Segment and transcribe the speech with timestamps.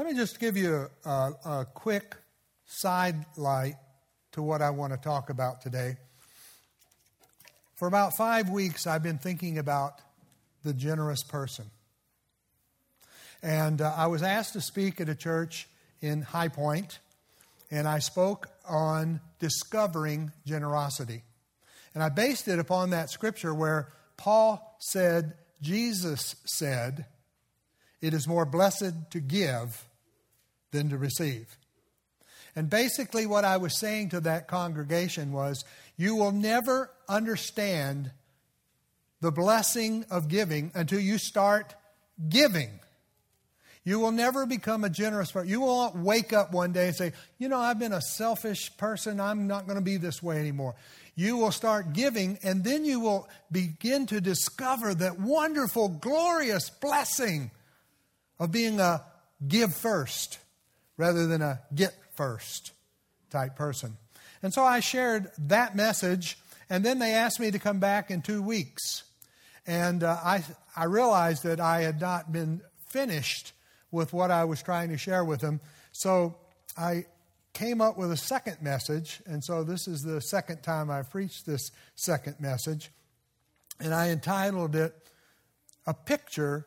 [0.00, 1.10] Let me just give you a,
[1.44, 2.16] a, quick
[2.64, 3.74] sidelight
[4.32, 5.98] to what I want to talk about today.
[7.74, 10.00] For about five weeks, I've been thinking about
[10.64, 11.66] the generous person.
[13.42, 15.68] And uh, I was asked to speak at a church
[16.00, 16.98] in High Point,
[17.70, 21.24] and I spoke on discovering generosity.
[21.92, 27.04] And I based it upon that scripture where Paul said, Jesus said,
[28.00, 29.84] it is more blessed to give
[30.70, 31.56] than to receive.
[32.56, 35.64] And basically, what I was saying to that congregation was
[35.96, 38.10] you will never understand
[39.20, 41.74] the blessing of giving until you start
[42.28, 42.80] giving.
[43.84, 45.48] You will never become a generous person.
[45.48, 48.76] You will not wake up one day and say, You know, I've been a selfish
[48.76, 49.20] person.
[49.20, 50.74] I'm not going to be this way anymore.
[51.14, 57.50] You will start giving, and then you will begin to discover that wonderful, glorious blessing
[58.38, 59.04] of being a
[59.46, 60.38] give first
[61.00, 62.72] rather than a get first
[63.30, 63.96] type person.
[64.42, 66.36] And so I shared that message,
[66.68, 69.04] and then they asked me to come back in two weeks.
[69.66, 70.44] And uh, I,
[70.76, 73.54] I realized that I had not been finished
[73.90, 75.60] with what I was trying to share with them.
[75.92, 76.36] So
[76.76, 77.06] I
[77.54, 81.46] came up with a second message, and so this is the second time I've preached
[81.46, 82.90] this second message.
[83.80, 84.94] And I entitled it
[85.86, 86.66] A Picture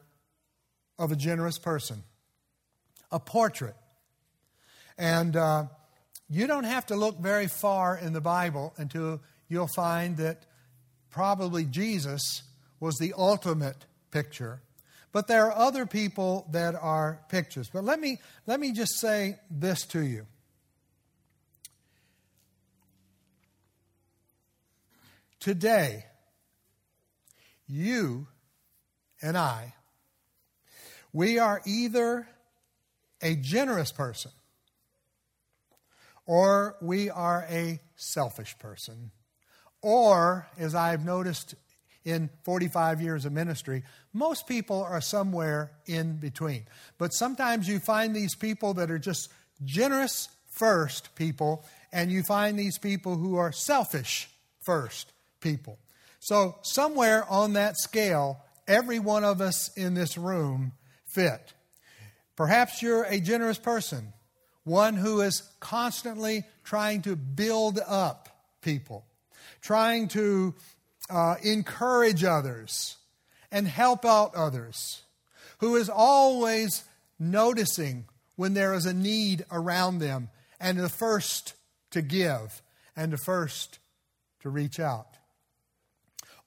[0.98, 2.02] of a Generous Person,
[3.12, 3.76] a portrait
[4.98, 5.66] and uh,
[6.30, 10.46] you don't have to look very far in the Bible until you'll find that
[11.10, 12.44] probably Jesus
[12.80, 14.62] was the ultimate picture.
[15.12, 17.70] But there are other people that are pictures.
[17.72, 20.26] But let me, let me just say this to you.
[25.40, 26.06] Today,
[27.68, 28.28] you
[29.22, 29.74] and I,
[31.12, 32.28] we are either
[33.22, 34.32] a generous person
[36.26, 39.12] or we are a selfish person.
[39.82, 41.56] Or, as I've noticed
[42.06, 46.66] in 45 years of ministry, most people are somewhere in between.
[46.98, 49.30] But sometimes you find these people that are just
[49.64, 54.30] generous first people, and you find these people who are selfish
[54.66, 55.80] first people.
[56.20, 60.74] So, somewhere on that scale, every one of us in this room
[61.06, 61.54] fit.
[62.36, 64.14] Perhaps you're a generous person
[64.64, 68.30] one who is constantly trying to build up
[68.62, 69.06] people,
[69.62, 70.54] trying to
[71.10, 72.98] uh, encourage others
[73.52, 75.04] and help out others,
[75.60, 76.84] who is always
[77.20, 80.30] noticing when there is a need around them
[80.60, 81.54] and the first
[81.92, 82.62] to give
[82.96, 83.80] and the first
[84.42, 85.08] to reach out.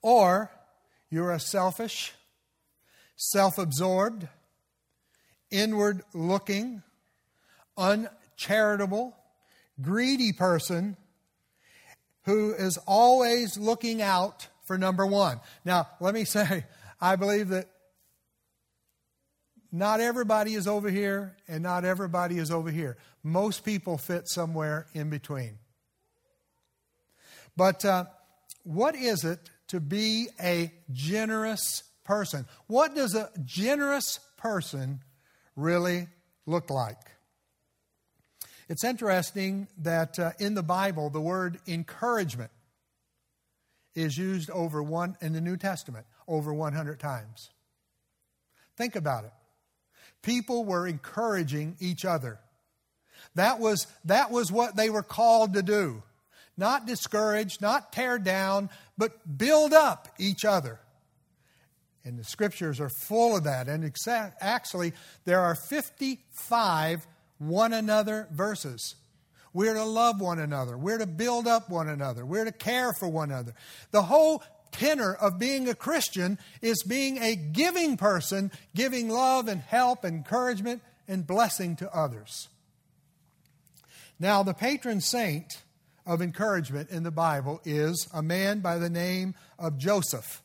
[0.03, 0.51] Or
[1.11, 2.13] you're a selfish,
[3.17, 4.29] self absorbed,
[5.51, 6.83] inward looking,
[7.77, 9.17] uncharitable,
[9.81, 10.97] greedy person
[12.25, 15.41] who is always looking out for number one.
[15.65, 16.65] Now, let me say,
[17.01, 17.69] I believe that
[19.73, 22.97] not everybody is over here and not everybody is over here.
[23.23, 25.59] Most people fit somewhere in between.
[27.57, 28.05] But uh,
[28.65, 29.39] what is it
[29.69, 32.47] to be a generous person?
[32.67, 35.01] What does a generous person
[35.57, 36.09] really
[36.47, 36.99] look like?
[38.69, 42.51] It's interesting that uh, in the Bible, the word encouragement
[43.95, 47.51] is used over one, in the New Testament, over 100 times.
[48.77, 49.33] Think about it.
[50.23, 52.41] People were encouraging each other.
[53.37, 56.03] That was, that was what they were called to do.
[56.57, 60.81] Not discourage, not tear down, but build up each other.
[62.05, 63.69] And the scriptures are full of that.
[63.69, 63.95] And
[64.41, 64.93] actually,
[65.25, 67.07] there are 55
[67.39, 68.97] one another verses.
[69.53, 70.77] We're to love one another.
[70.77, 72.27] We're to build up one another.
[72.27, 73.55] We're to care for one another.
[73.91, 79.61] The whole tenor of being a Christian is being a giving person, giving love and
[79.63, 82.49] help, encouragement, and blessing to others.
[84.19, 85.63] Now, the patron saint
[86.07, 90.43] of encouragement in the Bible is a man by the name of Joseph,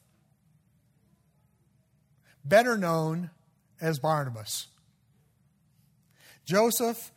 [2.43, 3.29] better known
[3.79, 4.67] as Barnabas.
[6.45, 7.11] Joseph.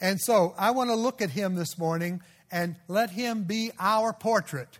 [0.00, 2.20] And so I want to look at him this morning
[2.50, 4.78] and let him be our portrait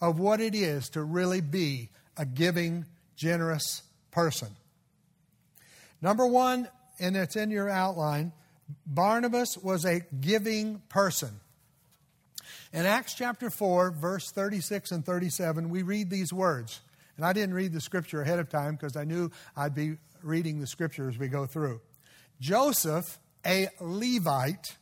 [0.00, 2.86] of what it is to really be a giving,
[3.16, 4.48] generous person.
[6.00, 8.32] Number one, and it's in your outline,
[8.86, 11.40] Barnabas was a giving person.
[12.72, 16.80] In Acts chapter 4, verse 36 and 37, we read these words.
[17.16, 20.60] And I didn't read the scripture ahead of time because I knew I'd be reading
[20.60, 21.80] the scripture as we go through.
[22.42, 24.76] Joseph, a Levite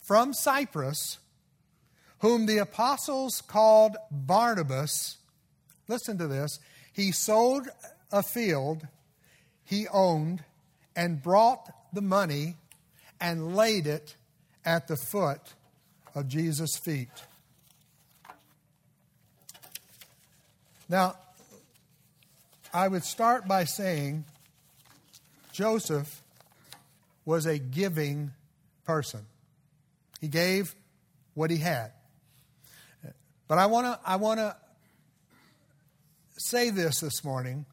[0.00, 1.18] from Cyprus,
[2.20, 5.16] whom the apostles called Barnabas,
[5.88, 6.60] listen to this,
[6.92, 7.66] he sold
[8.12, 8.86] a field
[9.64, 10.44] he owned
[10.94, 12.54] and brought the money
[13.20, 14.14] and laid it
[14.64, 15.40] at the foot
[16.14, 17.08] of Jesus' feet.
[20.88, 21.16] Now,
[22.72, 24.24] I would start by saying
[25.52, 26.22] Joseph
[27.26, 28.32] was a giving
[28.84, 29.20] person.
[30.20, 30.74] He gave
[31.34, 31.92] what he had.
[33.48, 34.56] But I want to I want to
[36.38, 37.66] say this this morning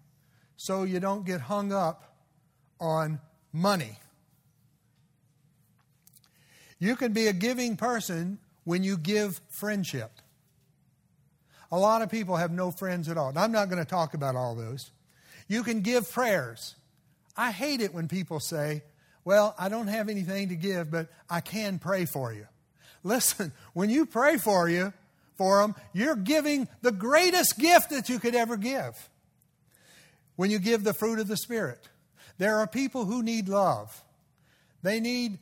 [0.58, 2.16] so you don't get hung up
[2.80, 3.20] on
[3.54, 3.98] money.
[6.80, 10.12] You can be a giving person when you give friendship.
[11.72, 13.30] A lot of people have no friends at all.
[13.30, 14.92] And I'm not going to talk about all those.
[15.48, 16.76] You can give prayers.
[17.36, 18.84] I hate it when people say,
[19.26, 22.48] Well, I don't have anything to give, but I can pray for you.
[23.04, 24.94] Listen, when you pray for you,
[25.36, 29.10] for them, you're giving the greatest gift that you could ever give.
[30.36, 31.90] When you give the fruit of the Spirit,
[32.38, 34.04] there are people who need love.
[34.82, 35.40] They need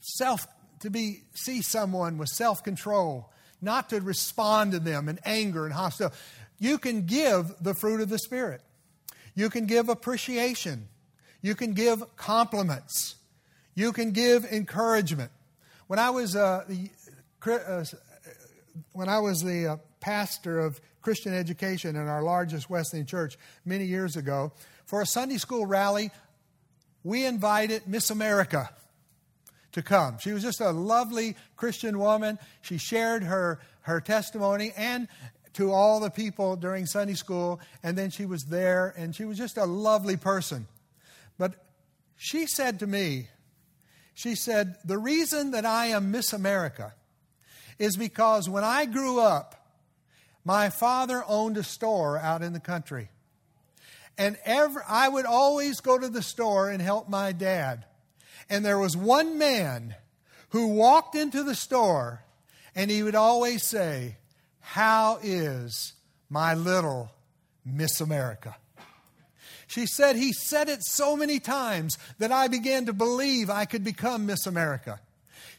[0.00, 0.46] self
[0.80, 6.16] to be see someone with self-control, not to respond to them in anger and hostility.
[6.58, 8.62] You can give the fruit of the Spirit.
[9.34, 10.88] You can give appreciation.
[11.46, 13.14] You can give compliments.
[13.76, 15.30] You can give encouragement.
[15.86, 16.90] When I was uh, the,
[17.48, 17.84] uh,
[18.90, 23.84] when I was the uh, pastor of Christian education in our largest Wesleyan church many
[23.84, 24.50] years ago,
[24.86, 26.10] for a Sunday school rally,
[27.04, 28.68] we invited Miss America
[29.70, 30.18] to come.
[30.18, 32.40] She was just a lovely Christian woman.
[32.60, 35.06] She shared her, her testimony and
[35.52, 39.38] to all the people during Sunday school, and then she was there, and she was
[39.38, 40.66] just a lovely person.
[42.16, 43.28] She said to me,
[44.14, 46.94] she said, The reason that I am Miss America
[47.78, 49.54] is because when I grew up,
[50.44, 53.10] my father owned a store out in the country.
[54.16, 57.84] And every, I would always go to the store and help my dad.
[58.48, 59.94] And there was one man
[60.50, 62.24] who walked into the store
[62.74, 64.16] and he would always say,
[64.60, 65.92] How is
[66.30, 67.10] my little
[67.64, 68.56] Miss America?
[69.66, 73.82] She said he said it so many times that I began to believe I could
[73.82, 75.00] become Miss America.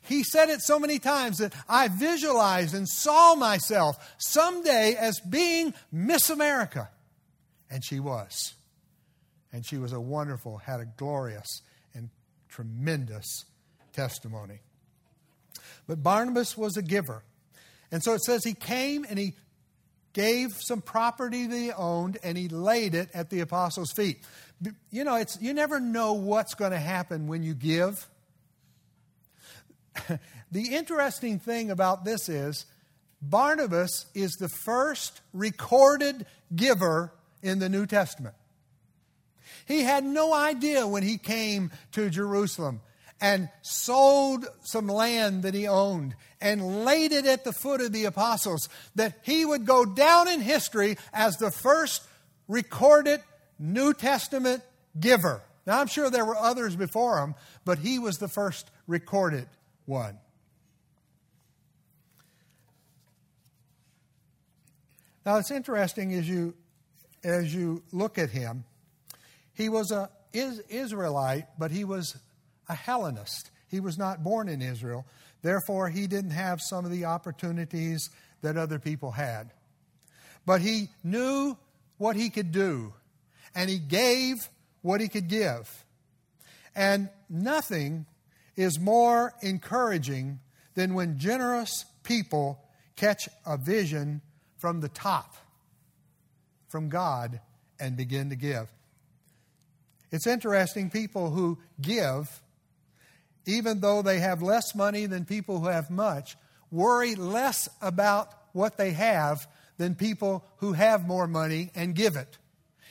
[0.02, 5.74] He said it so many times that I visualized and saw myself someday as being
[5.92, 6.90] Miss America.
[7.70, 8.54] And she was.
[9.52, 11.62] And she was a wonderful, had a glorious
[11.94, 12.10] and
[12.48, 13.44] tremendous
[13.92, 14.60] testimony.
[15.88, 17.24] But Barnabas was a giver.
[17.92, 19.34] And so it says he came and he
[20.18, 24.18] gave some property that he owned and he laid it at the apostles' feet.
[24.90, 28.10] You know, it's you never know what's going to happen when you give.
[30.52, 32.66] the interesting thing about this is
[33.22, 36.26] Barnabas is the first recorded
[36.56, 38.34] giver in the New Testament.
[39.68, 42.82] He had no idea when he came to Jerusalem
[43.20, 48.06] and sold some land that he owned and laid it at the foot of the
[48.06, 52.04] apostles, that he would go down in history as the first
[52.48, 53.22] recorded
[53.58, 54.62] New Testament
[55.00, 55.42] giver.
[55.66, 57.36] Now, I'm sure there were others before him,
[57.66, 59.48] but he was the first recorded
[59.86, 60.18] one.
[65.26, 66.54] Now, it's interesting as you,
[67.24, 68.64] as you look at him,
[69.54, 72.16] he was a Israelite, but he was
[72.70, 73.52] a Hellenist.
[73.68, 75.06] He was not born in Israel.
[75.42, 78.10] Therefore, he didn't have some of the opportunities
[78.42, 79.52] that other people had.
[80.46, 81.58] But he knew
[81.98, 82.94] what he could do,
[83.56, 84.50] and he gave
[84.82, 85.86] what he could give.
[86.76, 88.06] And nothing
[88.56, 90.40] is more encouraging
[90.76, 92.64] than when generous people
[92.96, 94.22] catch a vision
[94.58, 95.36] from the top,
[96.68, 97.40] from God,
[97.80, 98.72] and begin to give.
[100.12, 102.42] It's interesting, people who give
[103.48, 106.38] even though they have less money than people who have much,
[106.72, 112.38] worry less about what they have than people who have more money and give it.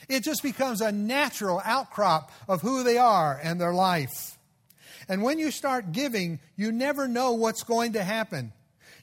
[0.09, 4.37] It just becomes a natural outcrop of who they are and their life.
[5.09, 8.53] And when you start giving, you never know what's going to happen.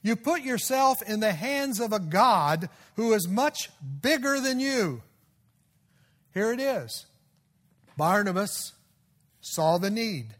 [0.03, 3.69] You put yourself in the hands of a God who is much
[4.01, 5.01] bigger than you.
[6.33, 7.05] Here it is
[7.97, 8.73] Barnabas
[9.41, 10.35] saw the need.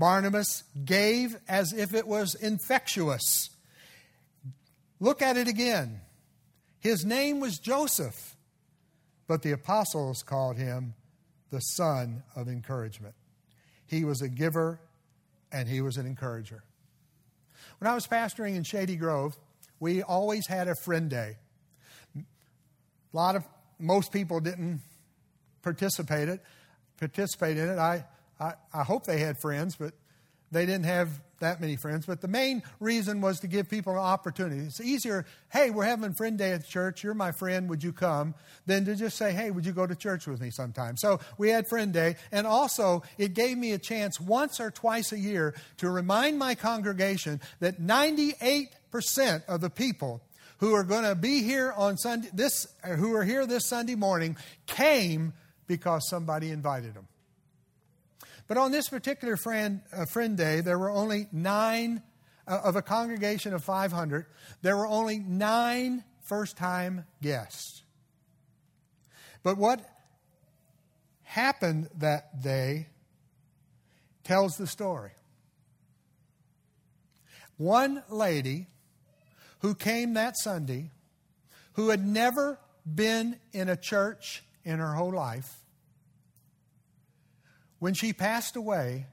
[0.00, 3.50] Barnabas gave as if it was infectious.
[4.98, 6.00] Look at it again.
[6.78, 8.34] His name was Joseph,
[9.28, 10.94] but the apostles called him
[11.50, 13.14] the son of encouragement.
[13.86, 14.80] he was a giver,
[15.52, 16.62] and he was an encourager.
[17.78, 19.36] When I was pastoring in Shady Grove,
[19.80, 21.36] we always had a friend day.
[22.16, 22.22] A
[23.12, 23.44] lot of
[23.78, 24.80] most people didn't
[25.60, 26.40] participate it,
[26.98, 27.78] participate in it.
[27.78, 28.04] I,
[28.40, 29.92] I, I hope they had friends, but
[30.50, 32.06] they didn't have that many friends.
[32.06, 34.62] But the main reason was to give people an opportunity.
[34.62, 37.02] It's easier, hey, we're having friend day at church.
[37.02, 37.68] You're my friend.
[37.68, 38.34] Would you come?
[38.66, 40.96] Than to just say, hey, would you go to church with me sometime?
[40.96, 42.16] So we had friend day.
[42.32, 46.54] And also, it gave me a chance once or twice a year to remind my
[46.54, 48.68] congregation that 98%
[49.46, 50.22] of the people
[50.58, 54.36] who are going to be here on Sunday, this, who are here this Sunday morning
[54.66, 55.32] came
[55.66, 57.06] because somebody invited them.
[58.50, 62.02] But on this particular friend, uh, friend day, there were only nine,
[62.48, 64.26] uh, of a congregation of 500,
[64.60, 67.84] there were only nine first time guests.
[69.44, 69.88] But what
[71.22, 72.88] happened that day
[74.24, 75.12] tells the story.
[77.56, 78.66] One lady
[79.60, 80.90] who came that Sunday,
[81.74, 85.60] who had never been in a church in her whole life,
[87.80, 89.06] when she passed away,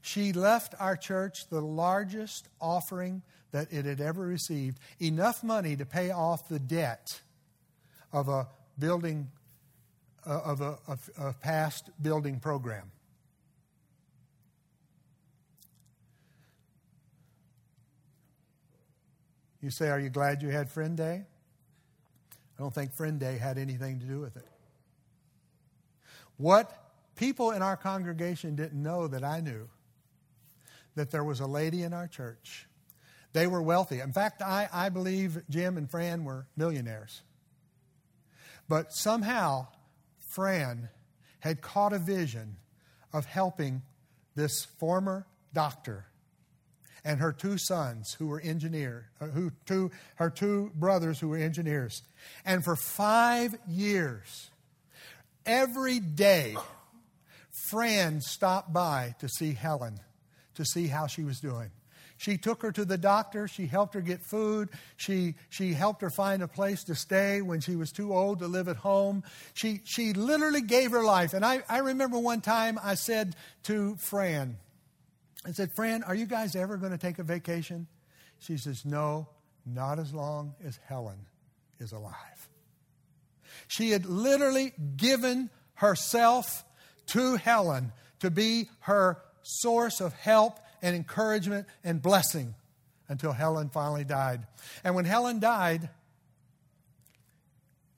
[0.00, 3.22] she left our church the largest offering
[3.52, 7.20] that it had ever received, enough money to pay off the debt
[8.12, 9.30] of a building,
[10.26, 12.90] uh, of a, of a past building program.
[19.60, 21.24] You say, Are you glad you had Friend Day?
[22.58, 24.48] I don't think Friend Day had anything to do with it.
[26.38, 26.81] What
[27.16, 29.68] people in our congregation didn't know that I knew
[30.94, 32.66] that there was a lady in our church.
[33.32, 34.00] They were wealthy.
[34.00, 37.22] In fact, I, I believe Jim and Fran were millionaires.
[38.68, 39.68] But somehow,
[40.18, 40.88] Fran
[41.40, 42.56] had caught a vision
[43.12, 43.82] of helping
[44.34, 46.06] this former doctor
[47.04, 51.36] and her two sons who were engineers, uh, who two, her two brothers who were
[51.36, 52.02] engineers.
[52.44, 54.50] And for five years,
[55.44, 56.54] every day,
[57.68, 60.00] Fran stopped by to see Helen,
[60.54, 61.70] to see how she was doing.
[62.16, 63.48] She took her to the doctor.
[63.48, 64.68] She helped her get food.
[64.96, 68.46] She, she helped her find a place to stay when she was too old to
[68.46, 69.24] live at home.
[69.54, 71.34] She, she literally gave her life.
[71.34, 74.56] And I, I remember one time I said to Fran,
[75.44, 77.88] I said, Fran, are you guys ever going to take a vacation?
[78.38, 79.26] She says, No,
[79.66, 81.26] not as long as Helen
[81.80, 82.48] is alive.
[83.66, 86.64] She had literally given herself
[87.06, 92.54] to Helen to be her source of help and encouragement and blessing
[93.08, 94.46] until Helen finally died.
[94.84, 95.90] And when Helen died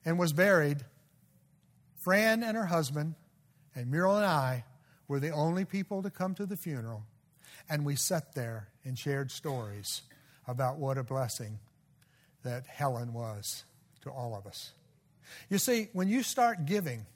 [0.04, 0.84] and was buried,
[2.02, 3.14] Fran and her husband
[3.74, 4.64] and Muriel and I
[5.08, 7.04] were the only people to come to the funeral.
[7.68, 10.02] And we sat there and shared stories
[10.46, 11.58] about what a blessing
[12.42, 13.64] that Helen was
[14.02, 14.72] to all of us.
[15.48, 17.06] You see, when you start giving,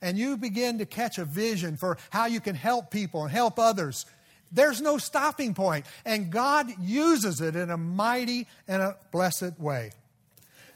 [0.00, 3.58] and you begin to catch a vision for how you can help people and help
[3.58, 4.06] others,
[4.52, 5.86] there's no stopping point.
[6.04, 9.90] And God uses it in a mighty and a blessed way.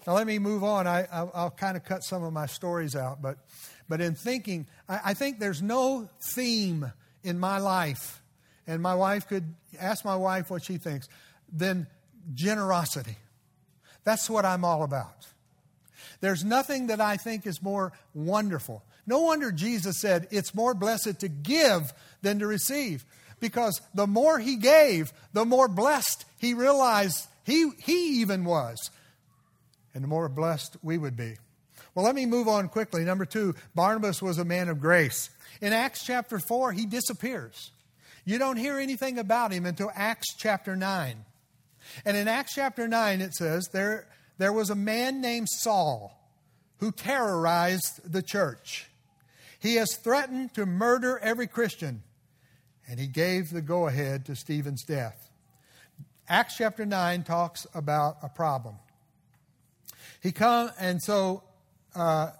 [0.06, 0.86] Now, let me move on.
[0.86, 3.38] I, will kind of cut some of my stories out, but,
[3.88, 8.22] but in thinking, I, I think there's no theme in my life,
[8.66, 11.08] and my wife could ask my wife what she thinks,
[11.52, 11.86] than
[12.34, 13.16] generosity.
[14.04, 15.26] That's what I'm all about.
[16.20, 21.20] There's nothing that I think is more wonderful no wonder Jesus said, It's more blessed
[21.20, 23.06] to give than to receive.
[23.40, 28.90] Because the more he gave, the more blessed he realized he, he even was.
[29.94, 31.36] And the more blessed we would be.
[31.94, 33.02] Well, let me move on quickly.
[33.02, 35.30] Number two, Barnabas was a man of grace.
[35.62, 37.70] In Acts chapter 4, he disappears.
[38.26, 41.24] You don't hear anything about him until Acts chapter 9.
[42.04, 46.14] And in Acts chapter 9, it says, There, there was a man named Saul
[46.78, 48.87] who terrorized the church.
[49.58, 52.02] He has threatened to murder every Christian,
[52.88, 55.30] and he gave the go ahead to Stephen's death.
[56.28, 58.76] Acts chapter 9 talks about a problem.
[60.22, 61.42] He come and so
[61.94, 62.30] uh,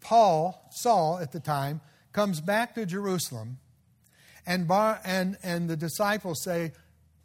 [0.00, 1.80] Paul, Saul at the time,
[2.12, 3.58] comes back to Jerusalem,
[4.46, 6.72] and, Bar, and, and the disciples say,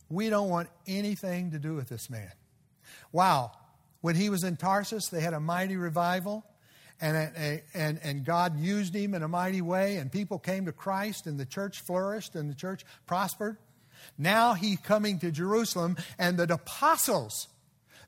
[0.10, 2.32] We don't want anything to do with this man.
[3.12, 3.52] Wow.
[4.02, 6.46] When he was in Tarsus, they had a mighty revival
[7.02, 11.28] and, and, and God used him in a mighty way, and people came to Christ,
[11.28, 13.58] and the church flourished, and the church prospered.
[14.18, 17.48] Now he's coming to Jerusalem, and the apostles,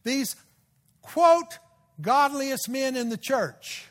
[0.04, 0.36] these
[1.02, 1.60] quote,
[2.02, 3.86] godliest men in the church,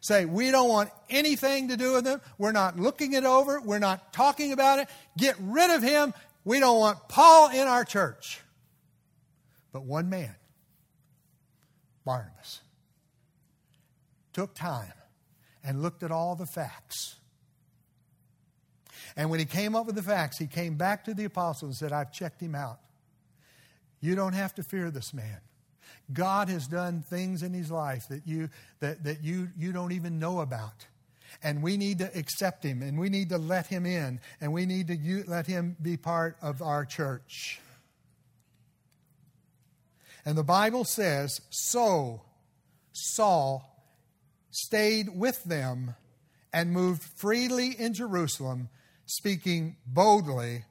[0.00, 2.20] say, We don't want anything to do with him.
[2.38, 3.60] We're not looking it over.
[3.60, 4.88] We're not talking about it.
[5.16, 6.14] Get rid of him.
[6.44, 8.40] We don't want Paul in our church.
[9.72, 10.34] But one man,
[12.04, 12.60] Barnabas,
[14.40, 14.94] took time
[15.62, 17.16] and looked at all the facts.
[19.14, 21.76] And when he came up with the facts, he came back to the apostles and
[21.76, 22.80] said, I've checked him out.
[24.00, 25.40] You don't have to fear this man.
[26.10, 30.18] God has done things in his life that you that, that you, you don't even
[30.18, 30.86] know about.
[31.42, 34.64] And we need to accept him and we need to let him in and we
[34.64, 37.60] need to let him be part of our church.
[40.24, 42.22] And the Bible says, So
[42.92, 43.69] Saul
[44.50, 45.94] stayed with them
[46.52, 48.68] and moved freely in Jerusalem,
[49.06, 50.64] speaking boldly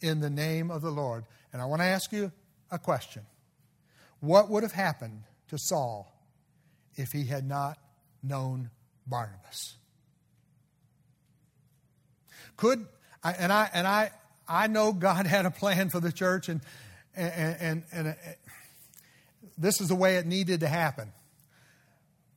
[0.00, 1.24] in the name of the Lord.
[1.52, 2.32] And I want to ask you
[2.70, 3.26] a question
[4.20, 6.12] What would have happened to Saul
[6.96, 7.78] if he had not
[8.22, 8.70] known
[9.06, 9.76] Barnabas?
[12.56, 12.86] Could,
[13.22, 14.10] and I, and I,
[14.48, 16.60] I know God had a plan for the church, and,
[17.14, 18.12] and, and, and uh,
[19.58, 21.12] this is the way it needed to happen.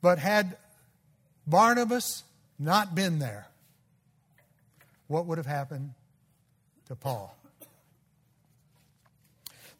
[0.01, 0.57] But had
[1.49, 2.23] Barnabas
[2.59, 3.47] not been there,
[5.07, 5.93] what would have happened
[6.87, 7.35] to Paul?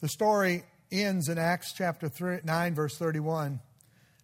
[0.01, 3.59] The story ends in Acts chapter 3, 9, verse 31.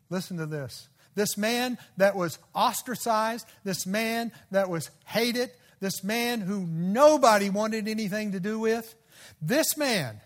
[0.09, 0.87] Listen to this.
[1.13, 7.87] This man that was ostracized, this man that was hated, this man who nobody wanted
[7.87, 8.95] anything to do with,
[9.41, 10.19] this man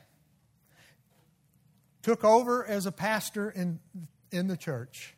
[2.01, 3.79] took over as a pastor in,
[4.31, 5.15] in the church.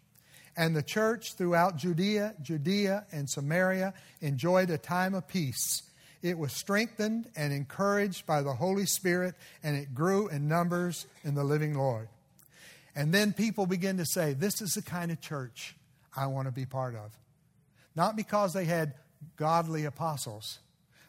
[0.55, 5.83] And the church throughout Judea, Judea, and Samaria enjoyed a time of peace.
[6.21, 11.35] It was strengthened and encouraged by the Holy Spirit, and it grew in numbers in
[11.35, 12.09] the living Lord.
[12.95, 15.75] And then people begin to say, This is the kind of church
[16.15, 17.17] I want to be part of.
[17.95, 18.93] Not because they had
[19.37, 20.59] godly apostles,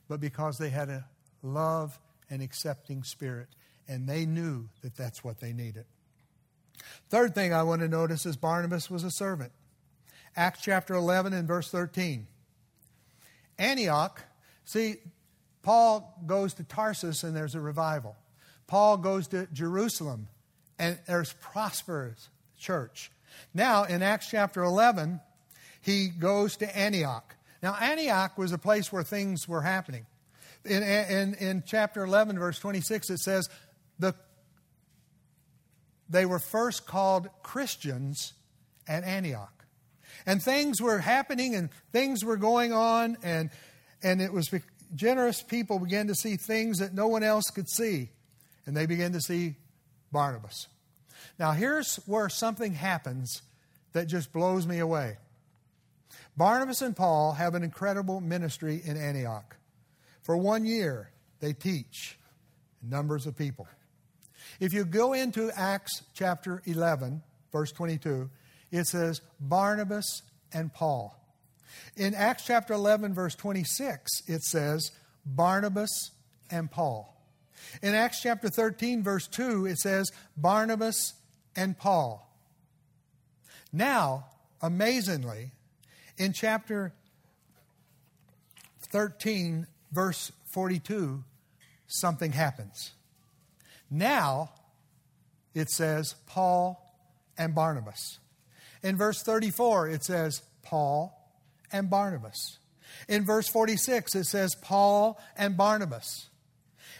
[0.09, 1.05] but because they had a
[1.43, 1.99] love
[2.31, 3.49] and accepting spirit,
[3.89, 5.85] and they knew that that's what they needed.
[7.09, 9.53] Third thing I want to notice is Barnabas was a servant.
[10.37, 12.27] Acts chapter 11 and verse 13.
[13.59, 14.23] Antioch,
[14.65, 14.97] see,
[15.63, 18.17] Paul goes to Tarsus and there's a revival.
[18.67, 20.29] Paul goes to Jerusalem
[20.79, 23.11] and there's prosperous church.
[23.55, 25.21] Now, in Acts chapter 11,
[25.81, 27.35] he goes to Antioch.
[27.63, 30.07] Now, Antioch was a place where things were happening.
[30.65, 33.49] In, in, in chapter 11, verse 26, it says,
[33.99, 34.15] the
[36.13, 38.35] they were first called Christians
[38.87, 39.65] at Antioch.
[40.27, 43.51] And things were happening and things were going on, and,
[44.03, 44.51] and it was
[44.95, 48.11] generous people began to see things that no one else could see.
[48.67, 49.57] And they began to see
[50.13, 50.69] Barnabas.
[51.39, 53.43] Now, here's where something happens
[53.93, 55.17] that just blows me away.
[56.37, 59.57] Barnabas and Paul have an incredible ministry in Antioch.
[60.23, 62.19] For one year, they teach
[62.83, 63.67] numbers of people.
[64.63, 67.21] If you go into Acts chapter 11,
[67.51, 68.31] verse 22,
[68.71, 70.23] it says Barnabas
[70.53, 71.21] and Paul.
[71.97, 74.93] In Acts chapter 11, verse 26, it says
[75.27, 76.13] Barnabas
[76.49, 77.13] and Paul.
[77.83, 81.15] In Acts chapter 13, verse 2, it says Barnabas
[81.57, 82.33] and Paul.
[83.73, 84.27] Now,
[84.63, 85.51] amazingly,
[86.19, 86.93] in chapter
[88.93, 91.25] 13, verse 42,
[91.89, 92.93] something happens.
[93.93, 94.53] Now,
[95.55, 96.83] it says Paul
[97.37, 98.19] and Barnabas.
[98.83, 101.15] In verse 34, it says Paul
[101.71, 102.59] and Barnabas.
[103.07, 106.29] In verse 46, it says Paul and Barnabas.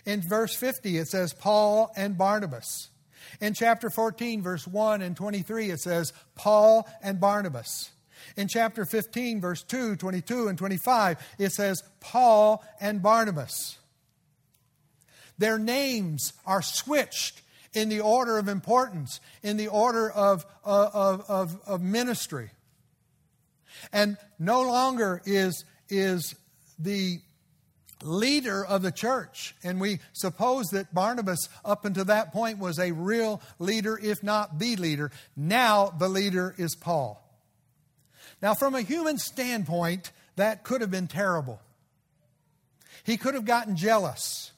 [0.05, 2.91] In verse 50, it says Paul and Barnabas.
[3.41, 7.91] In chapter 14, verse 1 and 23, it says Paul and Barnabas.
[8.37, 13.79] In chapter 15, verse 2, 22, and 25, it says Paul and Barnabas.
[15.39, 17.43] Their names are switched
[17.73, 22.51] in the order of importance, in the order of, of, of, of ministry.
[23.93, 26.35] And no longer is, is
[26.79, 27.21] the
[28.03, 29.55] leader of the church.
[29.63, 34.59] And we suppose that Barnabas, up until that point, was a real leader, if not
[34.59, 35.11] the leader.
[35.37, 37.19] Now the leader is Paul.
[38.41, 41.61] Now, from a human standpoint, that could have been terrible.
[43.05, 44.52] He could have gotten jealous.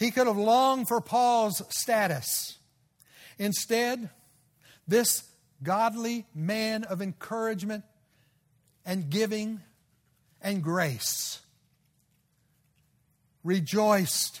[0.00, 2.56] He could have longed for Paul's status.
[3.38, 4.08] Instead,
[4.88, 5.24] this
[5.62, 7.84] godly man of encouragement
[8.86, 9.60] and giving
[10.40, 11.40] and grace
[13.44, 14.40] rejoiced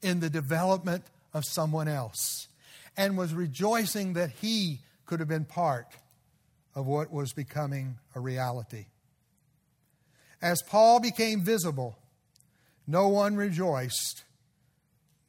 [0.00, 1.04] in the development
[1.34, 2.48] of someone else
[2.96, 5.88] and was rejoicing that he could have been part
[6.74, 8.86] of what was becoming a reality.
[10.40, 11.98] As Paul became visible,
[12.86, 14.22] no one rejoiced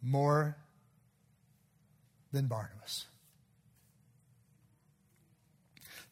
[0.02, 0.58] more
[2.32, 3.06] than Barnabas.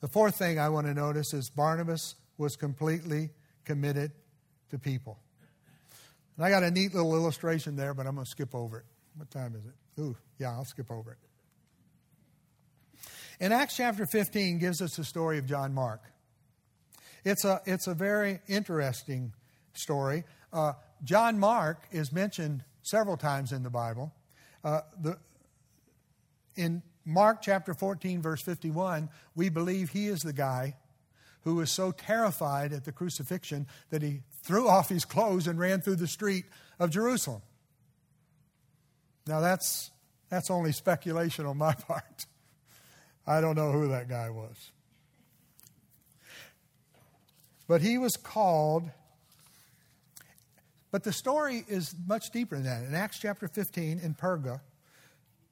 [0.01, 3.29] The fourth thing I want to notice is Barnabas was completely
[3.63, 4.11] committed
[4.69, 5.19] to people.
[6.37, 8.85] And I got a neat little illustration there, but I'm going to skip over it.
[9.15, 10.01] What time is it?
[10.01, 11.17] Ooh, yeah, I'll skip over it.
[13.39, 16.01] In Acts chapter 15 gives us the story of John Mark.
[17.23, 19.33] It's a, it's a very interesting
[19.73, 20.23] story.
[20.53, 24.13] Uh, John Mark is mentioned several times in the Bible.
[24.63, 25.17] Uh, the,
[26.55, 30.75] in Mark chapter 14, verse 51, we believe he is the guy
[31.43, 35.81] who was so terrified at the crucifixion that he threw off his clothes and ran
[35.81, 36.45] through the street
[36.79, 37.41] of Jerusalem.
[39.27, 39.91] Now, that's,
[40.29, 42.25] that's only speculation on my part.
[43.25, 44.71] I don't know who that guy was.
[47.67, 48.91] But he was called.
[50.95, 52.85] But the story is much deeper than that.
[52.85, 54.61] In Acts chapter 15, in Perga,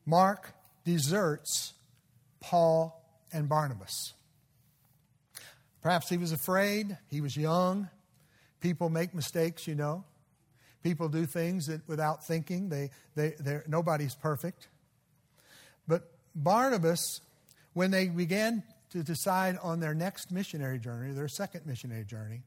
[0.06, 0.54] Mark
[0.86, 1.74] deserts
[2.40, 4.14] Paul and Barnabas.
[5.82, 7.90] Perhaps he was afraid, he was young.
[8.62, 10.06] People make mistakes, you know.
[10.82, 13.34] People do things that without thinking, they, they,
[13.68, 14.70] nobody's perfect.
[15.90, 17.20] But Barnabas
[17.74, 22.44] when they began to decide on their next missionary journey, their second missionary journey,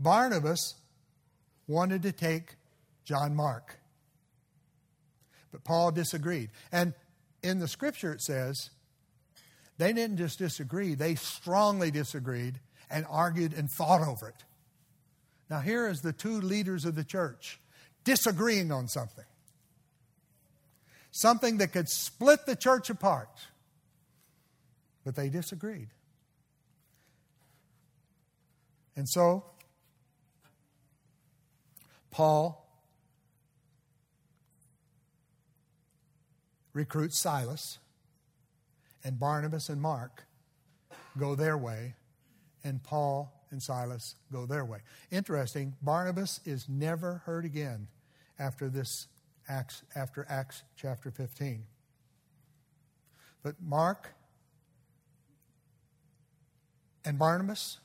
[0.00, 0.76] Barnabas
[1.66, 2.56] wanted to take
[3.04, 3.78] John Mark.
[5.50, 6.50] But Paul disagreed.
[6.70, 6.94] And
[7.42, 8.70] in the scripture it says,
[9.78, 14.44] they didn't just disagree, they strongly disagreed and argued and fought over it.
[15.50, 17.60] Now, here is the two leaders of the church
[18.04, 19.24] disagreeing on something.
[21.10, 23.28] Something that could split the church apart.
[25.04, 25.88] But they disagreed.
[28.96, 29.44] And so,
[32.12, 32.62] Paul
[36.72, 37.78] recruits Silas,
[39.04, 40.24] and Barnabas and Mark
[41.18, 41.94] go their way,
[42.62, 44.78] and Paul and Silas go their way.
[45.10, 47.88] Interesting, Barnabas is never heard again
[48.38, 49.08] after this
[49.48, 51.64] Acts, after Acts chapter 15.
[53.42, 54.14] But Mark
[57.04, 57.78] and Barnabas,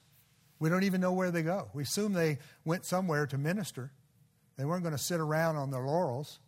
[0.59, 1.69] we don't even know where they go.
[1.73, 3.91] We assume they went somewhere to minister.
[4.57, 6.39] They weren't going to sit around on their laurels.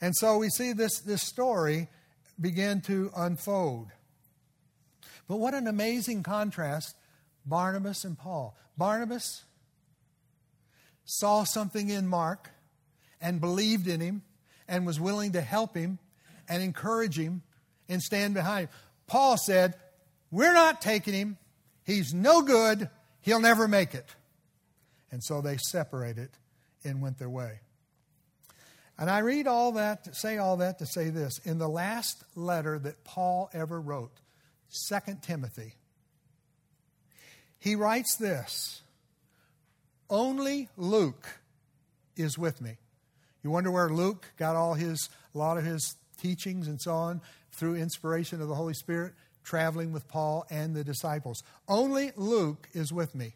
[0.00, 1.88] And so we see this, this story
[2.40, 3.88] begin to unfold.
[5.26, 6.96] But what an amazing contrast
[7.44, 8.56] Barnabas and Paul.
[8.76, 9.44] Barnabas
[11.04, 12.50] saw something in Mark
[13.20, 14.22] and believed in him
[14.66, 15.98] and was willing to help him
[16.48, 17.42] and encourage him
[17.88, 18.74] and stand behind him.
[19.06, 19.74] Paul said,
[20.30, 21.38] We're not taking him.
[21.84, 22.88] He's no good.
[23.20, 24.06] He'll never make it.
[25.10, 26.30] And so they separated
[26.84, 27.60] and went their way.
[28.98, 31.38] And I read all that, say all that to say this.
[31.44, 34.12] In the last letter that Paul ever wrote,
[34.88, 35.74] 2 Timothy,
[37.58, 38.82] he writes this
[40.10, 41.28] Only Luke
[42.16, 42.78] is with me.
[43.44, 47.20] You wonder where Luke got all his, a lot of his teachings and so on
[47.52, 49.14] through inspiration of the Holy Spirit?
[49.48, 51.42] traveling with Paul and the disciples.
[51.66, 53.34] Only Luke is with me.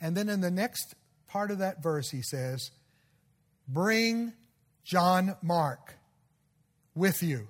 [0.00, 0.94] And then in the next
[1.30, 2.70] part of that verse, he says,
[3.68, 4.32] Bring
[4.84, 5.94] John Mark
[6.94, 7.48] with you,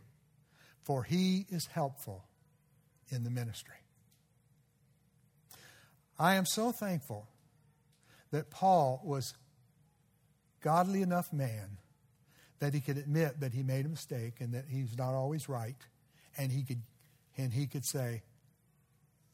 [0.82, 2.24] for he is helpful
[3.08, 3.74] in the ministry.
[6.18, 7.26] I am so thankful
[8.30, 9.32] that Paul was
[10.60, 11.78] godly enough man
[12.58, 15.78] that he could admit that he made a mistake and that he's not always right,
[16.36, 16.82] and he could
[17.38, 18.22] and he could say,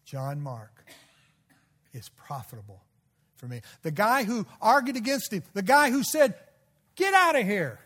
[0.04, 0.84] John Mark
[1.92, 2.84] is profitable
[3.36, 3.60] for me.
[3.82, 6.34] The guy who argued against him, the guy who said,
[6.96, 7.78] Get out of here.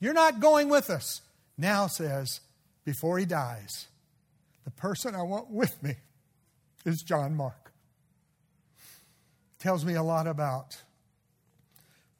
[0.00, 1.22] You're not going with us.
[1.56, 2.40] Now says,
[2.84, 3.86] before he dies,
[4.64, 5.96] the person I want with me
[6.84, 7.72] is John Mark.
[9.58, 10.76] Tells me a lot about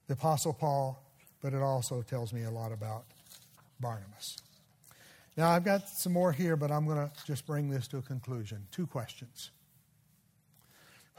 [0.07, 1.03] the Apostle Paul,
[1.41, 3.05] but it also tells me a lot about
[3.81, 4.37] Barnabas.
[5.37, 8.03] Now, I've got some more here, but I'm going to just bring this to a
[8.03, 8.67] conclusion.
[8.73, 9.51] Two questions.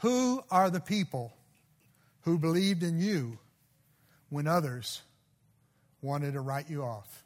[0.02, 1.32] Who are the people
[2.22, 3.38] who believed in you
[4.30, 5.00] when others
[6.00, 7.24] wanted to write you off?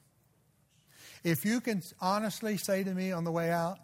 [1.24, 3.78] If you can honestly say to me on the way out,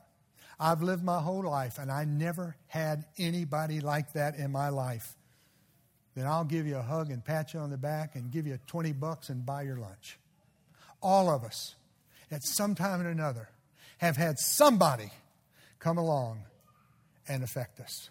[0.61, 5.17] I've lived my whole life and I never had anybody like that in my life,
[6.15, 8.59] then I'll give you a hug and pat you on the back and give you
[8.67, 10.19] 20 bucks and buy your lunch.
[11.03, 11.75] All of us
[12.31, 13.49] at some time or another
[13.99, 15.11] have had somebody
[15.79, 16.43] come along
[17.27, 18.11] and affect us.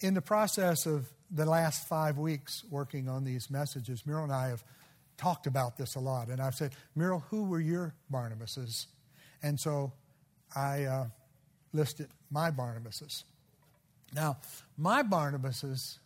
[0.00, 4.48] In the process of the last five weeks working on these messages, Muriel and I
[4.48, 4.62] have
[5.16, 6.28] talked about this a lot.
[6.28, 8.86] And I've said, Muriel, who were your Barnabases?
[9.42, 9.92] And so
[10.54, 11.06] I uh,
[11.72, 13.24] listed my Barnabases.
[14.14, 14.38] Now,
[14.76, 15.98] my Barnabases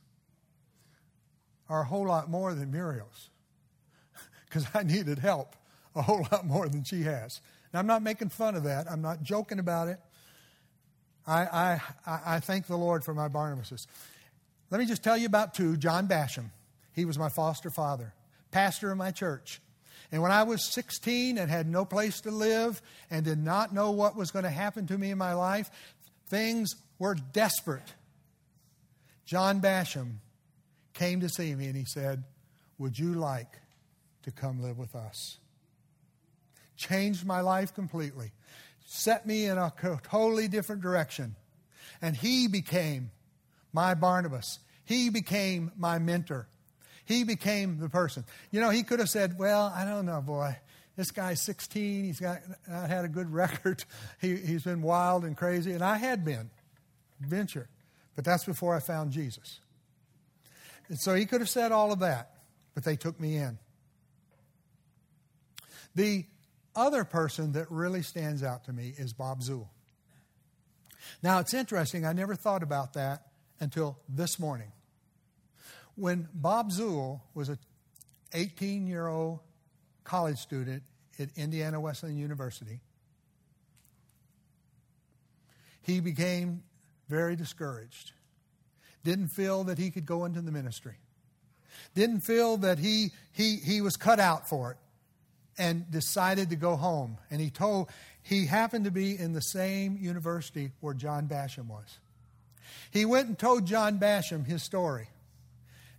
[1.68, 3.30] are a whole lot more than Muriel's
[4.48, 5.56] because I needed help
[5.94, 7.40] a whole lot more than she has.
[7.72, 9.98] Now, I'm not making fun of that, I'm not joking about it.
[11.26, 13.86] I, I, I thank the Lord for my Barnabases.
[14.70, 16.50] Let me just tell you about two John Basham.
[16.94, 18.14] He was my foster father,
[18.50, 19.60] pastor of my church.
[20.12, 23.92] And when I was 16 and had no place to live and did not know
[23.92, 25.70] what was going to happen to me in my life,
[26.28, 27.94] things were desperate.
[29.24, 30.16] John Basham
[30.94, 32.24] came to see me and he said,
[32.78, 33.60] Would you like
[34.24, 35.38] to come live with us?
[36.76, 38.32] Changed my life completely,
[38.92, 39.72] set me in a
[40.02, 41.36] totally different direction.
[42.02, 43.12] And he became
[43.72, 44.58] my Barnabas.
[44.84, 46.48] He became my mentor.
[47.04, 48.24] He became the person.
[48.50, 50.56] You know, he could have said, Well, I don't know, boy.
[50.96, 52.04] This guy's 16.
[52.04, 53.84] He's got not had a good record.
[54.20, 55.70] He, he's been wild and crazy.
[55.72, 56.50] And I had been.
[57.20, 57.68] Venture.
[58.16, 59.60] But that's before I found Jesus.
[60.88, 62.38] And so he could have said all of that,
[62.74, 63.58] but they took me in.
[65.94, 66.24] The
[66.74, 69.68] other person that really stands out to me is Bob Zuhl.
[71.22, 73.26] Now, it's interesting, I never thought about that
[73.58, 74.72] until this morning.
[75.96, 77.58] When Bob Zuhl was an
[78.32, 79.40] 18 year old
[80.04, 80.82] college student
[81.18, 82.80] at Indiana Wesleyan University,
[85.82, 86.62] he became
[87.08, 88.12] very discouraged.
[89.02, 90.96] Didn't feel that he could go into the ministry.
[91.94, 94.76] Didn't feel that he, he, he was cut out for it
[95.60, 97.18] and decided to go home.
[97.30, 97.90] And he told,
[98.22, 101.98] he happened to be in the same university where John Basham was.
[102.90, 105.08] He went and told John Basham his story.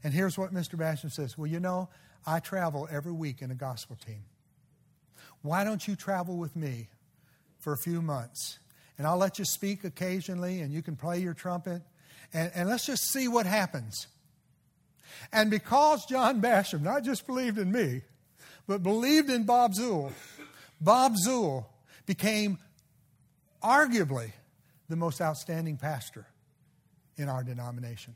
[0.04, 0.76] And here's what Mr.
[0.76, 1.90] Basham says Well, you know,
[2.26, 4.24] I travel every week in a gospel team.
[5.44, 6.90] Why don't you travel with me
[7.60, 8.58] for a few months?
[8.98, 11.84] And I'll let you speak occasionally, and you can play your trumpet,
[12.34, 14.08] and, and let's just see what happens.
[15.32, 18.02] And because John Basham not just believed in me,
[18.68, 20.12] but believed in Bob Zuhl,
[20.80, 21.66] Bob Zuhl
[22.06, 22.58] became
[23.64, 24.32] arguably
[24.90, 26.26] the most outstanding pastor
[27.18, 28.16] in our denomination.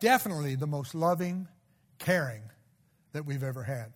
[0.00, 1.48] Definitely the most loving,
[1.98, 2.42] caring
[3.12, 3.92] that we've ever had.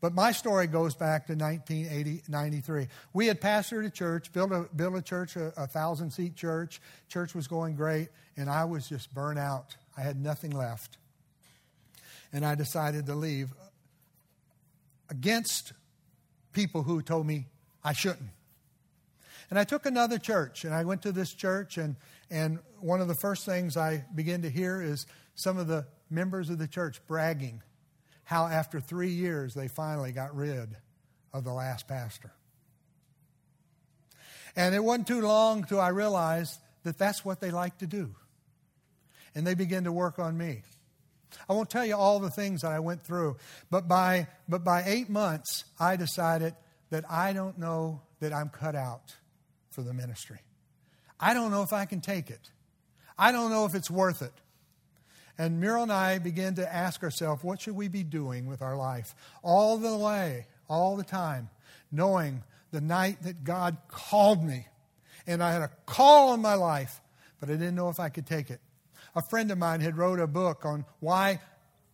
[0.00, 2.88] But my story goes back to 1993.
[3.12, 6.80] We had pastored a church, built a, built a church, a, a thousand seat church.
[7.08, 9.76] Church was going great, and I was just burnt out.
[9.96, 10.98] I had nothing left.
[12.32, 13.48] And I decided to leave
[15.08, 15.72] against
[16.52, 17.46] people who told me
[17.84, 18.30] I shouldn't.
[19.48, 21.94] And I took another church, and I went to this church, and,
[22.30, 26.50] and one of the first things I began to hear is some of the members
[26.50, 27.62] of the church bragging
[28.24, 30.76] how after three years they finally got rid
[31.32, 32.32] of the last pastor.
[34.56, 38.14] And it wasn't too long till I realized that that's what they like to do.
[39.34, 40.62] And they began to work on me.
[41.48, 43.36] I won't tell you all the things that I went through,
[43.70, 46.54] but by, but by eight months, I decided
[46.90, 49.14] that I don't know that I'm cut out
[49.70, 50.38] for the ministry.
[51.20, 52.50] I don't know if I can take it.
[53.18, 54.32] I don't know if it's worth it.
[55.38, 58.76] And Muriel and I began to ask ourselves, what should we be doing with our
[58.76, 59.14] life?
[59.42, 61.50] All the way, all the time,
[61.92, 64.66] knowing the night that God called me.
[65.26, 67.00] And I had a call on my life,
[67.40, 68.60] but I didn't know if I could take it.
[69.16, 71.40] A friend of mine had wrote a book on why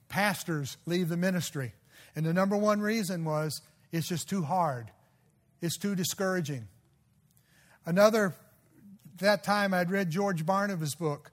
[0.09, 1.73] pastors leave the ministry.
[2.17, 4.91] And the number one reason was it's just too hard.
[5.61, 6.67] It's too discouraging.
[7.87, 8.35] Another,
[9.21, 11.31] that time I'd read George Barnabas' book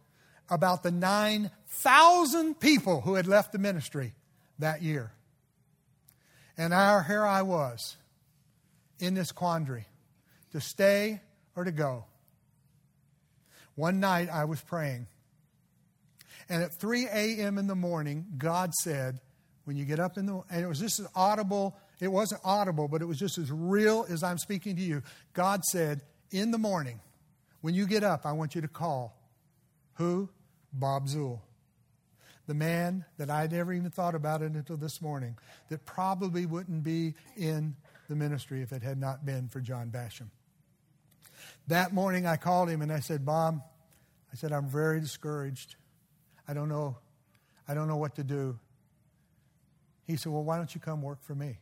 [0.48, 4.14] about the 9,000 people who had left the ministry
[4.60, 5.12] that year.
[6.56, 7.98] And our, here I was
[9.00, 9.86] in this quandary
[10.52, 11.22] to stay
[11.56, 12.06] or to go.
[13.76, 15.08] One night I was praying.
[16.50, 17.58] And at 3 a.m.
[17.58, 19.22] in the morning, God said,
[19.66, 22.88] when you get up in the, and it was just as audible, it wasn't audible,
[22.88, 25.04] but it was just as real as I'm speaking to you.
[25.34, 27.00] God said, in the morning,
[27.62, 29.16] when you get up, I want you to call.
[29.96, 30.30] Who?
[30.74, 31.42] Bob Zuhl.
[32.48, 35.38] The man that I'd never even thought about it until this morning,
[35.70, 37.76] that probably wouldn't be in
[38.08, 40.30] the ministry if it had not been for John Basham.
[41.68, 43.62] That morning I called him and I said, Bob,
[44.34, 45.76] I said, I'm very discouraged.
[46.50, 46.98] I don't know.
[47.68, 48.58] I don't know what to do.
[50.08, 51.60] He said, Well, why don't you come work for me?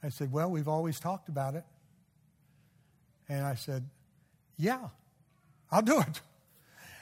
[0.00, 1.64] I said, Well, we've always talked about it.
[3.28, 3.84] And I said,
[4.56, 4.78] Yeah,
[5.72, 6.20] I'll do it.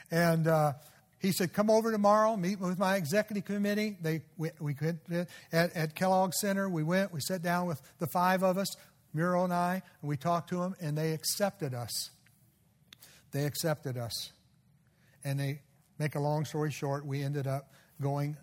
[0.09, 0.73] And uh,
[1.19, 3.95] he said, Come over tomorrow, meet with my executive committee.
[4.01, 4.97] They, we, we could,
[5.51, 8.75] at, at Kellogg Center, we went, we sat down with the five of us,
[9.13, 12.09] Muriel and I, and we talked to them, and they accepted us.
[13.31, 14.31] They accepted us.
[15.23, 15.61] And they,
[15.97, 18.37] make a long story short, we ended up going,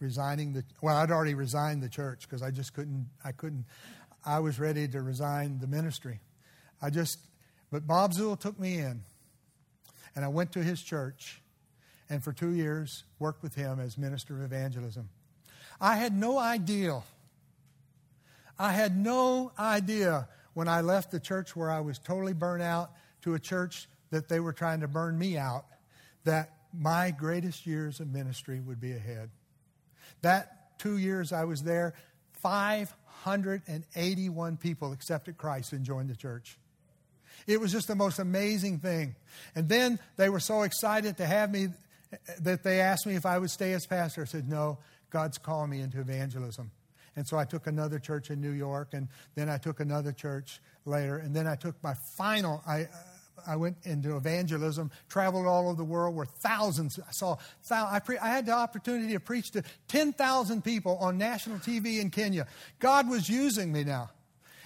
[0.00, 3.64] resigning the, well, I'd already resigned the church because I just couldn't, I couldn't,
[4.24, 6.20] I was ready to resign the ministry.
[6.80, 7.18] I just,
[7.70, 9.02] but Bob Zuhl took me in,
[10.14, 11.40] and I went to his church,
[12.08, 15.08] and for two years worked with him as minister of evangelism.
[15.80, 17.02] I had no idea.
[18.58, 22.90] I had no idea when I left the church where I was totally burnt out
[23.22, 25.66] to a church that they were trying to burn me out
[26.24, 29.30] that my greatest years of ministry would be ahead.
[30.22, 31.94] That two years I was there,
[32.42, 36.58] 581 people accepted Christ and joined the church.
[37.46, 39.14] It was just the most amazing thing.
[39.54, 41.68] And then they were so excited to have me
[42.40, 44.22] that they asked me if I would stay as pastor.
[44.22, 44.78] I said, No,
[45.10, 46.70] God's calling me into evangelism.
[47.16, 50.60] And so I took another church in New York, and then I took another church
[50.84, 52.62] later, and then I took my final.
[52.66, 52.88] I,
[53.46, 57.36] I went into evangelism, traveled all over the world where thousands, I saw,
[57.70, 62.10] I, pre, I had the opportunity to preach to 10,000 people on national TV in
[62.10, 62.46] Kenya.
[62.78, 64.10] God was using me now.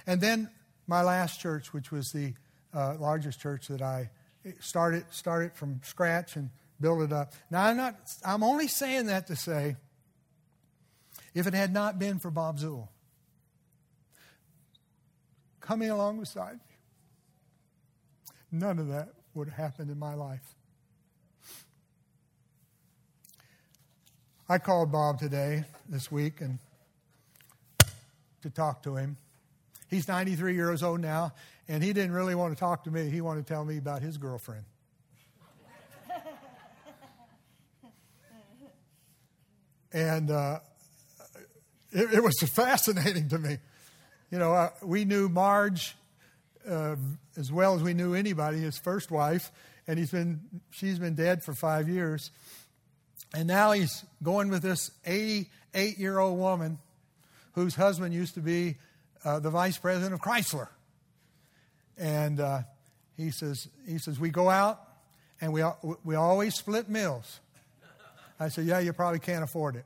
[0.07, 0.51] And then
[0.87, 2.35] my last church, which was the
[2.75, 4.11] uh, largest church that I
[4.61, 7.33] started, started from scratch and built it up.
[7.51, 9.77] Now, I'm, not, I'm only saying that to say,
[11.35, 12.89] if it had not been for Bob Zuhl
[15.61, 16.72] coming along beside me,
[18.53, 20.55] None of that would have happened in my life.
[24.47, 26.59] I called Bob today, this week, and
[28.43, 29.17] to talk to him.
[29.89, 31.33] He's 93 years old now,
[31.69, 33.09] and he didn't really want to talk to me.
[33.09, 34.65] He wanted to tell me about his girlfriend.
[39.93, 40.59] and uh,
[41.91, 43.57] it, it, was fascinating to me.
[44.31, 45.95] You know, uh, we knew Marge
[46.69, 46.97] uh,
[47.37, 49.51] as well as we knew anybody, his first wife,
[49.87, 52.31] and he's been, she's been dead for five years.
[53.35, 56.79] And now he's going with this 88 year old woman
[57.53, 58.77] whose husband used to be
[59.25, 60.69] uh, the vice president of Chrysler.
[61.97, 62.61] And uh,
[63.17, 64.81] he, says, he says, We go out
[65.41, 65.63] and we,
[66.05, 67.41] we always split meals.
[68.39, 69.85] I said, Yeah, you probably can't afford it.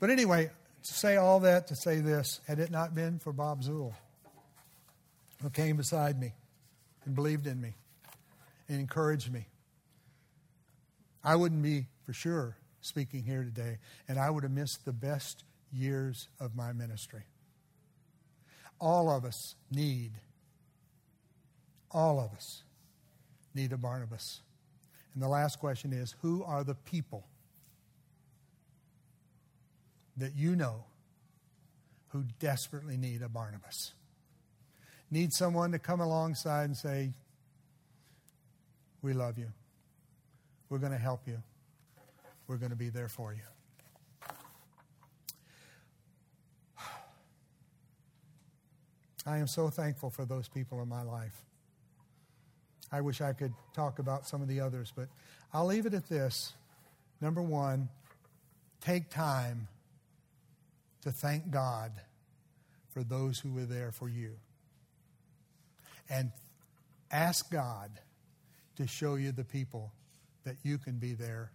[0.00, 0.50] But anyway,
[0.82, 3.94] to say all that to say this had it not been for Bob Zuhl,
[5.44, 6.32] who came beside me
[7.04, 7.74] and believed in me
[8.66, 9.46] and encouraged me.
[11.22, 13.76] I wouldn't be for sure speaking here today,
[14.08, 17.24] and I would have missed the best years of my ministry.
[18.80, 20.12] All of us need,
[21.90, 22.62] all of us
[23.54, 24.40] need a Barnabas.
[25.12, 27.26] And the last question is who are the people
[30.16, 30.84] that you know
[32.08, 33.92] who desperately need a Barnabas?
[35.14, 37.12] Need someone to come alongside and say,
[39.00, 39.46] We love you.
[40.68, 41.40] We're going to help you.
[42.48, 43.38] We're going to be there for you.
[49.24, 51.44] I am so thankful for those people in my life.
[52.90, 55.08] I wish I could talk about some of the others, but
[55.52, 56.54] I'll leave it at this.
[57.20, 57.88] Number one,
[58.80, 59.68] take time
[61.02, 61.92] to thank God
[62.90, 64.38] for those who were there for you
[66.08, 66.32] and
[67.10, 67.90] ask God
[68.76, 69.92] to show you the people
[70.44, 71.52] that you can be there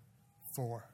[0.51, 0.85] for.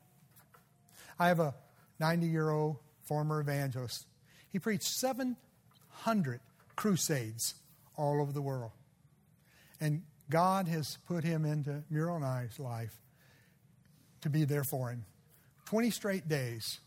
[1.19, 1.55] I have a
[1.99, 4.05] 90 year old former evangelist.
[4.51, 6.39] He preached 700
[6.75, 7.55] crusades
[7.97, 8.71] all over the world.
[9.79, 12.95] And God has put him into Muriel and I's life
[14.21, 15.05] to be there for him.
[15.65, 16.79] 20 straight days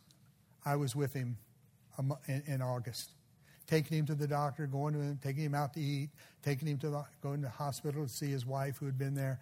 [0.65, 1.39] I was with him
[2.47, 3.13] in August
[3.69, 6.09] taking him to the doctor, going to him, taking him out to eat,
[6.43, 9.15] taking him to the, going to the hospital to see his wife who had been
[9.15, 9.39] there.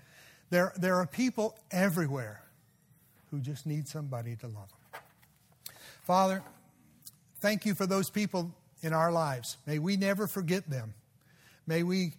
[0.51, 2.43] There, there are people everywhere
[3.31, 5.01] who just need somebody to love them.
[6.03, 6.43] Father,
[7.41, 8.53] thank you for those people
[8.83, 9.57] in our lives.
[9.67, 10.95] May we never forget them.
[11.67, 12.13] May we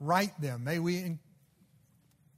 [0.00, 0.64] write them.
[0.64, 1.18] May we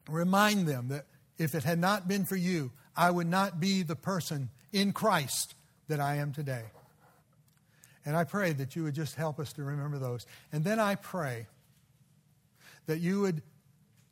[0.08, 1.06] remind them that
[1.38, 5.54] if it had not been for you, I would not be the person in Christ
[5.88, 6.64] that I am today.
[8.10, 10.26] And I pray that you would just help us to remember those.
[10.50, 11.46] And then I pray
[12.86, 13.40] that you would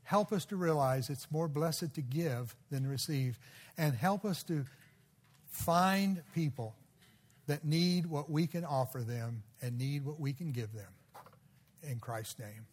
[0.04, 3.40] help us to realize it's more blessed to give than receive,
[3.76, 4.66] and help us to
[5.50, 6.76] find people
[7.48, 10.92] that need what we can offer them and need what we can give them.
[11.82, 12.66] In Christ's name,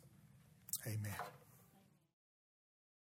[0.86, 1.16] amen.